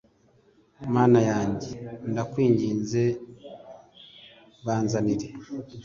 mana 0.95 1.19
yanjye 1.29 1.69
ndakwinginze 2.11 3.03
banzanire 4.65 5.27